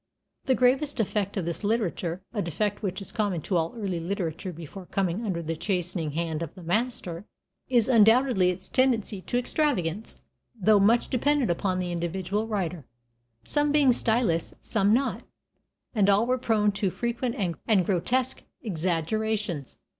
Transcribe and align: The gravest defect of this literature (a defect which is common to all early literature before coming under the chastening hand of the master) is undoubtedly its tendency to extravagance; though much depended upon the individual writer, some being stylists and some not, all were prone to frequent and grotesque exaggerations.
The 0.45 0.55
gravest 0.55 0.97
defect 0.97 1.37
of 1.37 1.45
this 1.45 1.63
literature 1.63 2.23
(a 2.33 2.41
defect 2.41 2.81
which 2.81 3.03
is 3.03 3.11
common 3.11 3.41
to 3.43 3.55
all 3.55 3.75
early 3.77 3.99
literature 3.99 4.51
before 4.51 4.87
coming 4.87 5.23
under 5.23 5.43
the 5.43 5.55
chastening 5.55 6.13
hand 6.13 6.41
of 6.41 6.55
the 6.55 6.63
master) 6.63 7.25
is 7.69 7.87
undoubtedly 7.87 8.49
its 8.49 8.67
tendency 8.67 9.21
to 9.21 9.37
extravagance; 9.37 10.23
though 10.59 10.79
much 10.79 11.09
depended 11.09 11.51
upon 11.51 11.77
the 11.77 11.91
individual 11.91 12.47
writer, 12.47 12.87
some 13.43 13.71
being 13.71 13.91
stylists 13.93 14.53
and 14.53 14.63
some 14.65 14.91
not, 14.91 15.21
all 16.07 16.25
were 16.25 16.39
prone 16.39 16.71
to 16.71 16.89
frequent 16.89 17.35
and 17.67 17.85
grotesque 17.85 18.41
exaggerations. 18.63 19.77